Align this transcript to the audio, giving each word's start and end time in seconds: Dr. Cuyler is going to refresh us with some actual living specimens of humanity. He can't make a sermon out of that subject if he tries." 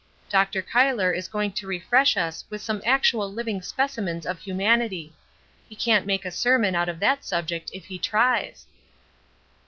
Dr. 0.29 0.63
Cuyler 0.63 1.11
is 1.15 1.27
going 1.27 1.51
to 1.51 1.67
refresh 1.67 2.17
us 2.17 2.43
with 2.49 2.59
some 2.59 2.81
actual 2.83 3.31
living 3.31 3.61
specimens 3.61 4.25
of 4.25 4.39
humanity. 4.39 5.13
He 5.69 5.75
can't 5.75 6.07
make 6.07 6.25
a 6.25 6.31
sermon 6.31 6.73
out 6.73 6.89
of 6.89 6.99
that 7.01 7.23
subject 7.23 7.69
if 7.71 7.85
he 7.85 7.99
tries." 7.99 8.65